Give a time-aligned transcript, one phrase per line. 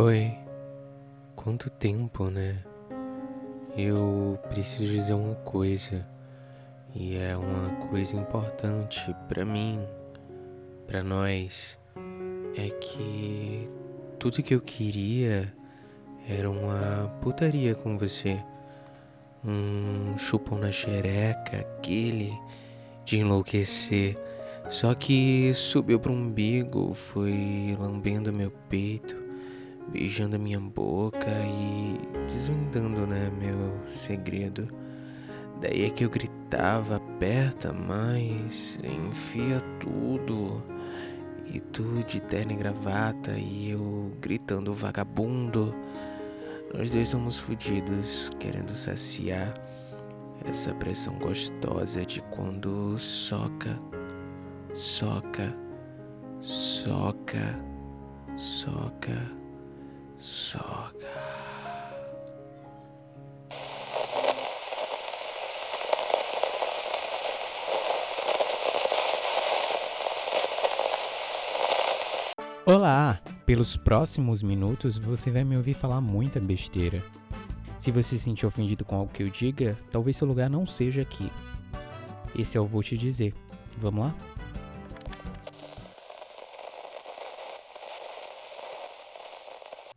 [0.00, 0.32] Oi,
[1.34, 2.62] quanto tempo, né?
[3.76, 6.08] Eu preciso dizer uma coisa,
[6.94, 9.80] e é uma coisa importante para mim,
[10.86, 11.76] para nós,
[12.56, 13.68] é que
[14.20, 15.52] tudo que eu queria
[16.28, 18.40] era uma putaria com você.
[19.44, 22.32] Um chupão na xereca, aquele
[23.04, 24.16] de enlouquecer.
[24.68, 29.26] Só que subiu pro umbigo, foi lambendo meu peito
[29.92, 34.68] beijando a minha boca e desvendando, né, meu segredo.
[35.60, 40.62] Daí é que eu gritava, aperta mais, enfia tudo.
[41.46, 45.74] E tu de terno e gravata e eu gritando vagabundo.
[46.74, 49.54] Nós dois somos fodidos, querendo saciar
[50.44, 53.80] essa pressão gostosa de quando soca,
[54.74, 55.56] soca,
[56.38, 57.58] soca,
[58.36, 59.38] soca
[60.18, 61.08] soga.
[72.66, 73.20] Olá!
[73.46, 77.02] Pelos próximos minutos você vai me ouvir falar muita besteira.
[77.78, 81.02] Se você se sentir ofendido com algo que eu diga, talvez seu lugar não seja
[81.02, 81.30] aqui.
[82.36, 83.32] Esse é o Vou Te Dizer.
[83.78, 84.14] Vamos lá?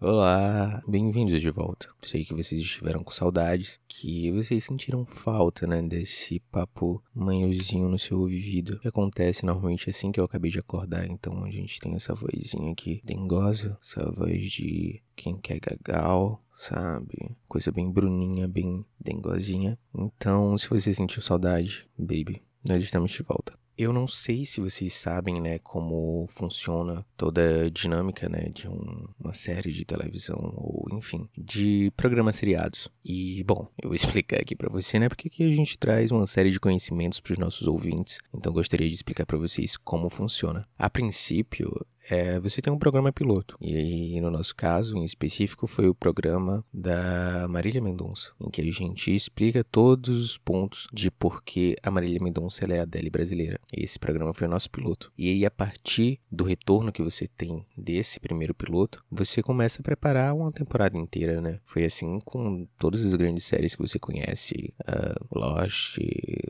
[0.03, 1.87] Olá, bem-vindos de volta.
[2.01, 7.99] Sei que vocês estiveram com saudades, que vocês sentiram falta, né, desse papo manhozinho no
[7.99, 8.79] seu ouvido.
[8.79, 12.71] Que acontece normalmente assim que eu acabei de acordar, então a gente tem essa vozinha
[12.71, 17.37] aqui dengosa, essa voz de quem quer gagal, sabe?
[17.47, 19.77] Coisa bem bruninha, bem dengosinha.
[19.93, 23.60] Então, se você sentiu saudade, baby, nós estamos de volta.
[23.77, 29.07] Eu não sei se vocês sabem, né, como funciona toda a dinâmica, né, de um,
[29.19, 32.89] uma série de televisão ou, enfim, de programas seriados.
[33.03, 36.27] E, bom, eu vou explicar aqui para você, né, porque aqui a gente traz uma
[36.27, 38.19] série de conhecimentos para os nossos ouvintes.
[38.33, 40.67] Então, gostaria de explicar para vocês como funciona.
[40.77, 41.73] A princípio,
[42.09, 43.57] é, você tem um programa piloto.
[43.61, 48.71] E no nosso caso, em específico, foi o programa da Marília Mendonça, em que a
[48.71, 53.59] gente explica todos os pontos de por que a Marília Mendonça é a Adele brasileira.
[53.71, 55.11] Esse programa foi o nosso piloto.
[55.17, 59.83] E aí, a partir do retorno que você tem desse primeiro piloto, você começa a
[59.83, 61.59] preparar uma temporada inteira, né?
[61.65, 65.97] Foi assim com todas as grandes séries que você conhece: uh, Lost,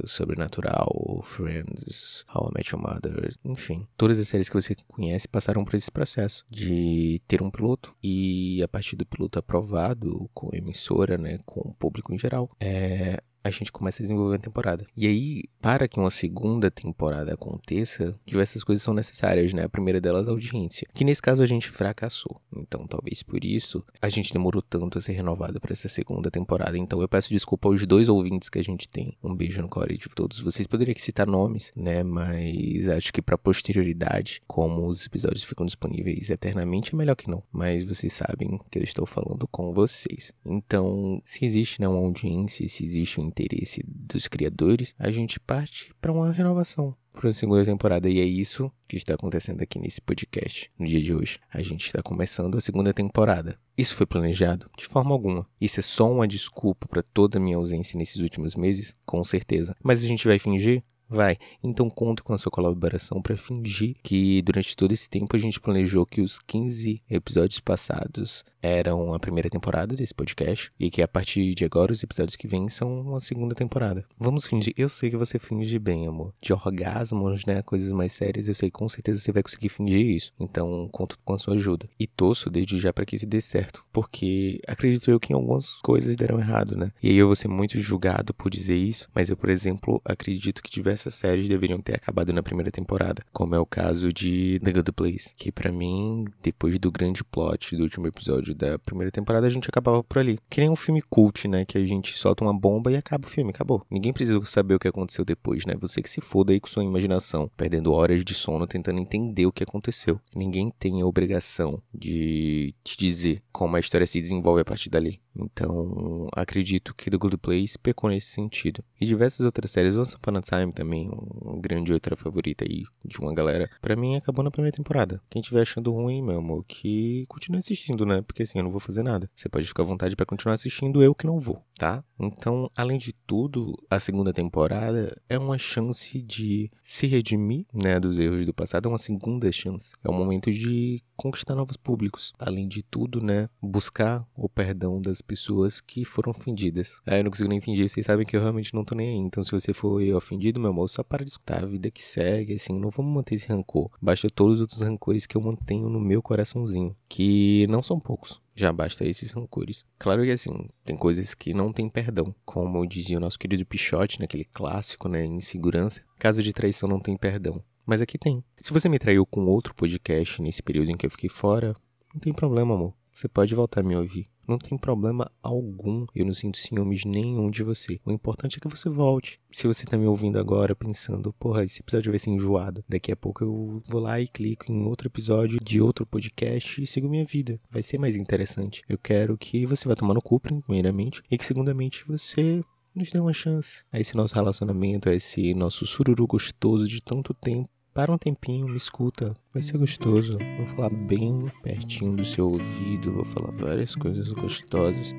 [0.06, 3.88] Sobrenatural, Friends, How I Met Your Mother, enfim.
[3.98, 8.62] Todas as séries que você conhece passaram por esse processo de ter um piloto e
[8.62, 13.19] a partir do piloto aprovado com a emissora, né, com o público em geral, é,
[13.44, 14.85] a gente começa a desenvolver a temporada.
[14.96, 19.63] E aí, para que uma segunda temporada aconteça, diversas coisas são necessárias, né?
[19.63, 20.88] A primeira delas, audiência.
[20.94, 22.40] Que nesse caso a gente fracassou.
[22.56, 26.78] Então, talvez por isso a gente demorou tanto a ser renovado para essa segunda temporada.
[26.78, 29.18] Então, eu peço desculpa aos dois ouvintes que a gente tem.
[29.24, 30.68] Um beijo no core de todos vocês.
[30.68, 32.03] Poderia citar nomes, né?
[32.03, 37.44] Mas acho que para posterioridade, como os episódios ficam disponíveis eternamente, é melhor que não.
[37.52, 40.34] Mas vocês sabem que eu estou falando com vocês.
[40.46, 45.94] Então, se existe né, uma audiência, se existe um interesse dos criadores, a gente parte
[46.00, 48.09] para uma renovação para a segunda temporada.
[48.09, 51.40] E é isso que está acontecendo aqui nesse podcast no dia de hoje.
[51.52, 53.59] A gente está começando a segunda temporada.
[53.78, 54.70] Isso foi planejado?
[54.78, 55.47] De forma alguma.
[55.59, 58.96] Isso é só uma desculpa para toda a minha ausência nesses últimos meses?
[59.06, 59.75] Com certeza.
[59.84, 60.84] Mas a gente vai fingir?
[61.12, 61.38] Vai.
[61.62, 65.60] Então conto com a sua colaboração para fingir que durante todo esse tempo a gente
[65.60, 71.08] planejou que os 15 episódios passados eram a primeira temporada desse podcast e que a
[71.08, 74.06] partir de agora os episódios que vêm são uma segunda temporada.
[74.18, 74.74] Vamos fingir.
[74.78, 76.34] Eu sei que você finge bem, amor.
[76.42, 80.32] De orgasmos, né, coisas mais sérias, eu sei com certeza você vai conseguir fingir isso.
[80.40, 81.90] Então conto com a sua ajuda.
[82.00, 86.16] E torço desde já para que isso dê certo, porque acredito eu que algumas coisas
[86.16, 86.92] deram errado, né?
[87.02, 90.62] E aí eu vou ser muito julgado por dizer isso, mas eu, por exemplo, acredito
[90.62, 94.60] que tivesse essas séries deveriam ter acabado na primeira temporada, como é o caso de
[94.64, 99.12] The Good Place, que para mim, depois do grande plot do último episódio da primeira
[99.12, 100.40] temporada, a gente acabava por ali.
[100.50, 103.30] Que nem um filme cult, né, que a gente solta uma bomba e acaba o
[103.30, 103.84] filme, acabou.
[103.90, 105.74] Ninguém precisa saber o que aconteceu depois, né?
[105.80, 109.52] Você que se foda aí com sua imaginação, perdendo horas de sono tentando entender o
[109.52, 110.20] que aconteceu.
[110.36, 115.20] Ninguém tem a obrigação de te dizer como a história se desenvolve a partir dali.
[115.36, 118.84] Então, acredito que The Good Place pecou nesse sentido.
[119.00, 122.84] E diversas outras séries, Once Upon a Time também também um grande outra favorita aí
[123.05, 125.22] de uma galera, para mim acabou na primeira temporada.
[125.29, 128.22] Quem tiver achando ruim, meu amor, que continue assistindo, né?
[128.22, 129.29] Porque assim, eu não vou fazer nada.
[129.34, 132.03] Você pode ficar à vontade para continuar assistindo, eu que não vou, tá?
[132.20, 138.20] Então, além de tudo, a segunda temporada é uma chance de se redimir, né, dos
[138.20, 139.94] erros do passado, é uma segunda chance.
[140.03, 142.34] É um momento de conquistar novos públicos.
[142.40, 147.00] Além de tudo, né, buscar o perdão das pessoas que foram ofendidas.
[147.06, 149.18] Aí eu não consigo nem fingir, vocês sabem que eu realmente não tô nem aí.
[149.18, 152.56] Então, se você foi ofendido, meu amor, só para de escutar a vida que segue,
[152.56, 153.91] assim, não vamos manter esse rancor.
[154.02, 158.41] Basta todos os outros rancores que eu mantenho no meu coraçãozinho, que não são poucos.
[158.56, 159.85] Já basta esses rancores.
[159.97, 162.35] Claro que assim, tem coisas que não tem perdão.
[162.44, 165.26] Como dizia o nosso querido Pichote, naquele clássico, né?
[165.26, 166.02] Insegurança.
[166.20, 167.64] Caso de traição não tem perdão.
[167.86, 168.44] Mas aqui tem.
[168.58, 171.76] Se você me traiu com outro podcast nesse período em que eu fiquei fora,
[172.14, 172.94] não tem problema, amor.
[173.14, 174.30] Você pode voltar a me ouvir.
[174.48, 176.06] Não tem problema algum.
[176.16, 178.00] Eu não sinto ciúmes nenhum de você.
[178.06, 179.40] O importante é que você volte.
[179.52, 182.84] Se você tá me ouvindo agora pensando, porra, esse episódio vai ser enjoado.
[182.88, 186.88] Daqui a pouco eu vou lá e clico em outro episódio de outro podcast e
[186.88, 187.60] sigo minha vida.
[187.70, 188.82] Vai ser mais interessante.
[188.90, 192.64] Eu quero que você vá tomar no cu, primeiramente, e que, segundamente, você
[192.94, 197.34] nos dê uma chance a esse nosso relacionamento, a esse nosso sururu gostoso de tanto
[197.34, 197.70] tempo.
[197.93, 200.38] Para um tempinho, me escuta, vai ser gostoso.
[200.55, 205.14] Vou falar bem pertinho do seu ouvido, vou falar várias coisas gostosas.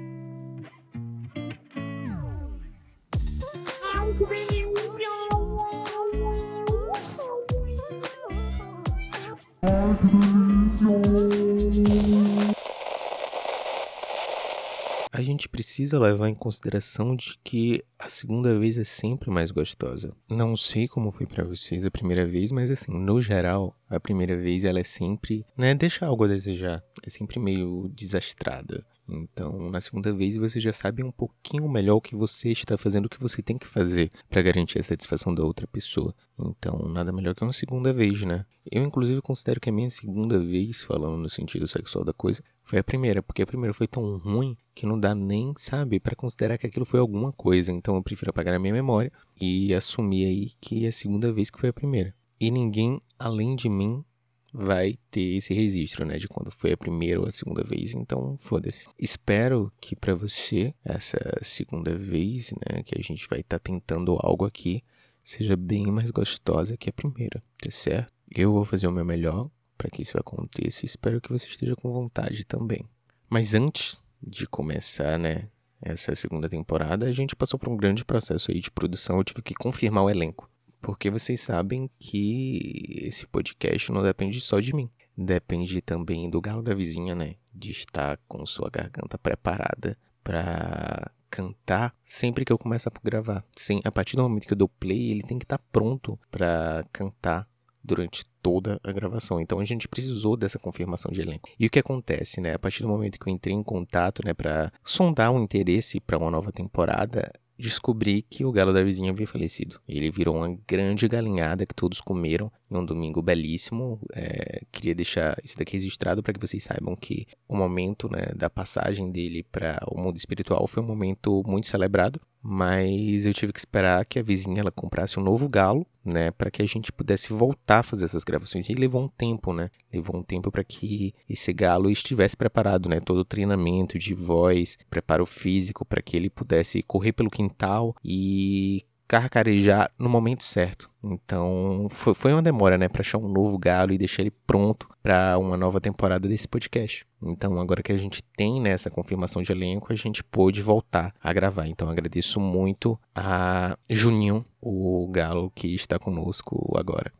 [15.12, 20.12] A gente precisa levar em consideração de que a segunda vez é sempre mais gostosa.
[20.29, 24.37] Não sei como foi para vocês a primeira vez, mas assim, no geral, a primeira
[24.37, 26.82] vez ela é sempre, né, deixa algo a desejar.
[27.06, 28.85] É sempre meio desastrada.
[29.09, 33.06] Então, na segunda vez você já sabe um pouquinho melhor o que você está fazendo,
[33.06, 36.14] o que você tem que fazer para garantir a satisfação da outra pessoa.
[36.38, 38.44] Então, nada melhor que uma segunda vez, né?
[38.70, 42.79] Eu inclusive considero que a minha segunda vez, falando no sentido sexual da coisa, foi
[42.79, 46.58] a primeira, porque a primeira foi tão ruim que não dá nem, sabe, para considerar
[46.58, 47.72] que aquilo foi alguma coisa.
[47.72, 51.50] Então, eu prefiro apagar a minha memória e assumir aí que é a segunda vez
[51.50, 52.14] que foi a primeira.
[52.40, 54.04] E ninguém além de mim
[54.52, 57.94] vai ter esse registro, né, de quando foi a primeira ou a segunda vez.
[57.94, 58.87] Então, foda-se.
[58.99, 64.16] Espero que para você essa segunda vez, né, que a gente vai estar tá tentando
[64.20, 64.82] algo aqui,
[65.25, 68.12] seja bem mais gostosa que a primeira, tá certo?
[68.31, 71.75] Eu vou fazer o meu melhor para que isso aconteça e espero que você esteja
[71.75, 72.84] com vontade também.
[73.28, 75.48] Mas antes de começar, né,
[75.80, 79.42] essa segunda temporada, a gente passou por um grande processo aí de produção, eu tive
[79.42, 80.48] que confirmar o elenco.
[80.80, 84.90] Porque vocês sabem que esse podcast não depende só de mim.
[85.16, 87.36] Depende também do galo da vizinha, né?
[87.54, 93.44] De estar com sua garganta preparada para cantar sempre que eu começar a gravar.
[93.56, 96.84] Sem, a partir do momento que eu dou play, ele tem que estar pronto para
[96.92, 97.48] cantar
[97.82, 99.40] durante toda a gravação.
[99.40, 101.49] Então a gente precisou dessa confirmação de elenco.
[101.58, 102.55] E o que acontece, né?
[102.55, 106.19] A partir do momento que eu entrei em contato, né, para sondar um interesse para
[106.19, 109.81] uma nova temporada, descobri que o galo da vizinha havia falecido.
[109.87, 114.00] Ele virou uma grande galinhada que todos comeram em um domingo belíssimo.
[114.14, 118.48] É, queria deixar isso daqui registrado para que vocês saibam que o momento né, da
[118.48, 122.20] passagem dele para o mundo espiritual foi um momento muito celebrado.
[122.44, 126.50] Mas eu tive que esperar que a vizinha ela comprasse um novo galo, né, para
[126.50, 128.69] que a gente pudesse voltar a fazer essas gravações.
[128.69, 129.70] E levou um tempo, né?
[129.92, 132.98] Levou um tempo para que esse galo estivesse preparado, né?
[132.98, 138.84] Todo o treinamento de voz, preparo físico para que ele pudesse correr pelo quintal e
[139.06, 140.90] carcarejar no momento certo.
[141.02, 144.88] Então, foi, foi uma demora, né, para achar um novo galo e deixar ele pronto
[145.02, 147.04] para uma nova temporada desse podcast.
[147.23, 151.14] Então, agora que a gente tem né, essa confirmação de elenco, a gente pôde voltar
[151.23, 151.66] a gravar.
[151.66, 157.12] Então, agradeço muito a Juninho, o galo que está conosco agora.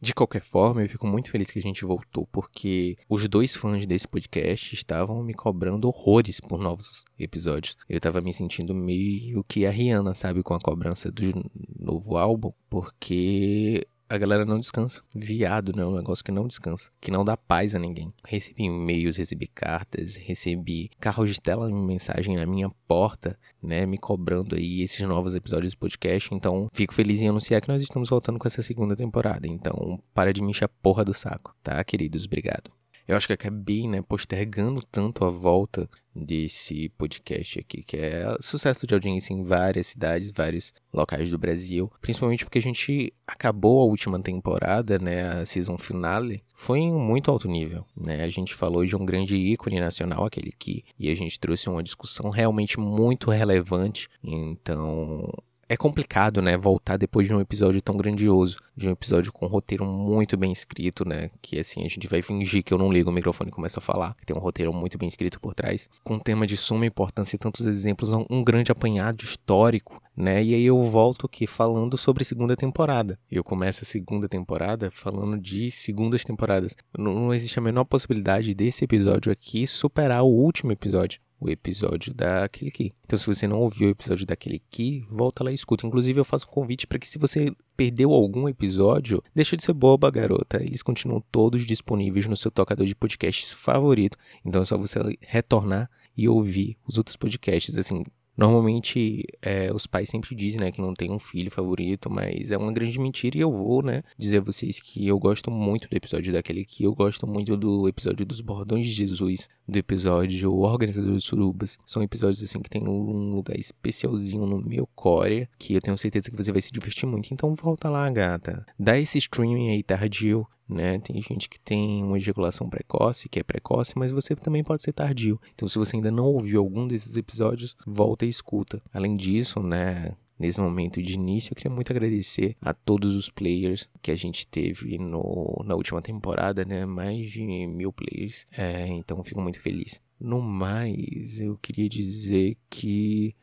[0.00, 3.86] De qualquer forma, eu fico muito feliz que a gente voltou, porque os dois fãs
[3.86, 7.76] desse podcast estavam me cobrando horrores por novos episódios.
[7.88, 11.32] Eu tava me sentindo meio que a Rihanna, sabe, com a cobrança do
[11.78, 15.02] novo álbum, porque a galera não descansa.
[15.14, 15.82] Viado, né?
[15.82, 16.90] É um negócio que não descansa.
[17.00, 18.12] Que não dá paz a ninguém.
[18.26, 23.86] Recebi e-mails, recebi cartas, recebi carros de tela mensagem na minha porta, né?
[23.86, 26.34] Me cobrando aí esses novos episódios do podcast.
[26.34, 29.46] Então, fico feliz em anunciar que nós estamos voltando com essa segunda temporada.
[29.46, 32.24] Então, para de me encher a porra do saco, tá, queridos?
[32.24, 32.70] Obrigado.
[33.06, 38.86] Eu acho que acabei, né, postergando tanto a volta desse podcast aqui, que é sucesso
[38.86, 43.84] de audiência em várias cidades, vários locais do Brasil, principalmente porque a gente acabou a
[43.84, 48.24] última temporada, né, a season finale, foi em muito alto nível, né?
[48.24, 51.82] A gente falou de um grande ícone nacional, aquele que e a gente trouxe uma
[51.82, 54.08] discussão realmente muito relevante.
[54.24, 55.30] Então,
[55.68, 59.48] é complicado, né, voltar depois de um episódio tão grandioso, de um episódio com um
[59.48, 63.10] roteiro muito bem escrito, né, que assim, a gente vai fingir que eu não ligo
[63.10, 65.88] o microfone e começo a falar, que tem um roteiro muito bem escrito por trás,
[66.04, 70.54] com um tema de suma importância e tantos exemplos, um grande apanhado histórico, né, e
[70.54, 73.18] aí eu volto aqui falando sobre segunda temporada.
[73.30, 76.74] Eu começo a segunda temporada falando de segundas temporadas.
[76.96, 82.14] Não, não existe a menor possibilidade desse episódio aqui superar o último episódio o episódio
[82.14, 82.92] daquele aqui.
[83.04, 85.86] Então, se você não ouviu o episódio daquele aqui, volta lá e escuta.
[85.86, 89.72] Inclusive, eu faço um convite para que, se você perdeu algum episódio, deixa de ser
[89.72, 90.62] boba, garota.
[90.62, 94.16] Eles continuam todos disponíveis no seu tocador de podcasts favorito.
[94.44, 97.76] Então, é só você retornar e ouvir os outros podcasts.
[97.76, 98.02] Assim,
[98.36, 102.58] Normalmente, é, os pais sempre dizem, né, que não tem um filho favorito, mas é
[102.58, 105.96] uma grande mentira e eu vou, né, dizer a vocês que eu gosto muito do
[105.96, 111.16] episódio daquele aqui, eu gosto muito do episódio dos Bordões de Jesus, do episódio Organizador
[111.16, 111.78] de Surubas.
[111.84, 116.30] São episódios, assim, que tem um lugar especialzinho no meu core, que eu tenho certeza
[116.30, 117.32] que você vai se divertir muito.
[117.32, 118.66] Então volta lá, gata.
[118.78, 120.98] Dá esse streaming aí tardio, né?
[120.98, 124.92] Tem gente que tem uma ejaculação precoce, que é precoce, mas você também pode ser
[124.92, 125.40] tardio.
[125.54, 128.82] Então, se você ainda não ouviu algum desses episódios, volta e escuta.
[128.92, 130.12] Além disso, né?
[130.38, 134.46] Nesse momento de início, eu queria muito agradecer a todos os players que a gente
[134.46, 136.84] teve no, na última temporada, né?
[136.84, 138.46] Mais de mil players.
[138.52, 139.98] É, então, fico muito feliz.
[140.20, 143.34] No mais, eu queria dizer que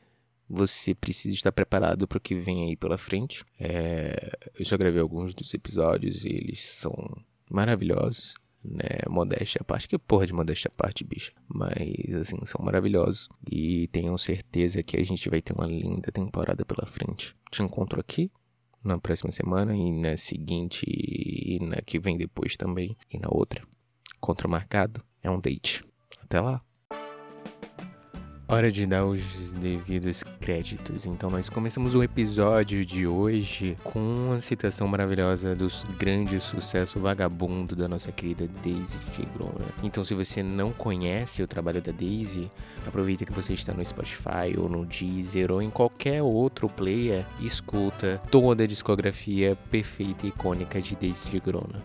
[0.49, 3.43] você precisa estar preparado para o que vem aí pela frente.
[3.59, 6.93] É, eu já gravei alguns dos episódios e eles são
[7.49, 8.99] maravilhosos, né?
[9.09, 11.31] Modéstia à parte, que porra de modéstia à parte, bicho.
[11.47, 13.29] Mas, assim, são maravilhosos.
[13.51, 17.35] E tenham certeza que a gente vai ter uma linda temporada pela frente.
[17.51, 18.31] Te encontro aqui
[18.83, 23.65] na próxima semana e na seguinte e na que vem depois também e na outra.
[24.19, 25.83] Contra marcado é um date.
[26.21, 26.61] Até lá.
[28.45, 29.21] Hora de dar os
[29.53, 31.05] devidos créditos.
[31.05, 37.73] Então nós começamos o episódio de hoje com uma citação maravilhosa dos grandes sucesso vagabundo
[37.73, 39.65] da nossa querida Daisy Tigrona.
[39.81, 42.51] Então se você não conhece o trabalho da Daisy,
[42.85, 47.47] aproveita que você está no Spotify ou no Deezer ou em qualquer outro player e
[47.47, 51.81] escuta toda a discografia perfeita e icônica de Daisy Tigrona.